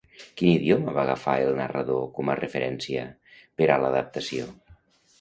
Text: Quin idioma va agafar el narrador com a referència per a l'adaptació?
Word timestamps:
Quin 0.39 0.53
idioma 0.53 0.95
va 0.95 1.01
agafar 1.03 1.35
el 1.51 1.59
narrador 1.59 2.03
com 2.17 2.33
a 2.33 2.39
referència 2.41 3.07
per 3.61 3.71
a 3.71 3.81
l'adaptació? 3.85 4.53